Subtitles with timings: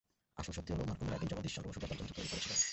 [0.39, 2.59] আসল সত্যি হলো মার্কোনির আগেই জগদীশ চন্দ্র বসু বেতারযন্ত্র তৈরি করেছিলেন।